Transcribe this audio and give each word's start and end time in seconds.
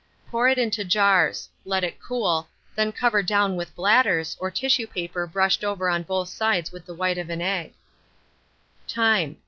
Pour 0.31 0.47
it 0.49 0.57
into 0.57 0.83
jars; 0.83 1.47
let 1.63 1.83
it 1.83 2.01
cool; 2.01 2.47
then 2.73 2.91
cover 2.91 3.21
down 3.21 3.55
with 3.55 3.75
bladders, 3.75 4.35
or 4.39 4.49
tissue 4.49 4.87
paper 4.87 5.27
brushed 5.27 5.63
over 5.63 5.89
on 5.91 6.01
both 6.01 6.27
sides 6.29 6.71
with 6.71 6.87
the 6.87 6.95
white 6.95 7.19
of 7.19 7.29
an 7.29 7.39
egg. 7.39 7.75